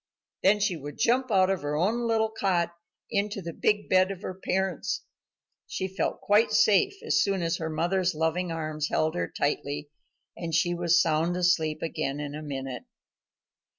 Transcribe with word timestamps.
Then 0.41 0.59
she 0.59 0.75
would 0.75 0.97
jump 0.97 1.29
out 1.29 1.51
of 1.51 1.61
her 1.61 1.75
own 1.75 2.07
little 2.07 2.31
cot 2.31 2.73
into 3.11 3.39
the 3.39 3.53
big 3.53 3.87
bed 3.87 4.09
of 4.09 4.23
her 4.23 4.33
parents. 4.33 5.03
She 5.67 5.87
felt 5.87 6.21
quite 6.21 6.51
safe 6.53 6.95
as 7.03 7.21
soon 7.21 7.43
as 7.43 7.57
her 7.57 7.69
mother's 7.69 8.15
loving 8.15 8.51
arms 8.51 8.89
held 8.89 9.13
her 9.13 9.27
tightly, 9.27 9.91
and 10.35 10.55
she 10.55 10.73
was 10.73 10.99
sound 10.99 11.37
asleep 11.37 11.83
again 11.83 12.19
in 12.19 12.33
a 12.33 12.41
minute. 12.41 12.85